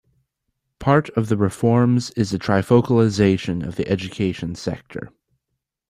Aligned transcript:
Part 0.79 1.09
of 1.11 1.29
the 1.29 1.37
reforms 1.37 2.09
is 2.17 2.31
the 2.31 2.39
trifocalization 2.39 3.63
of 3.63 3.75
the 3.75 3.87
education 3.87 4.55
sector. 4.55 5.11